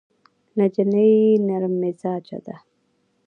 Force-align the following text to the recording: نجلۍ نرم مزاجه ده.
نجلۍ 0.57 1.11
نرم 1.47 1.73
مزاجه 1.81 2.37
ده. 2.45 2.55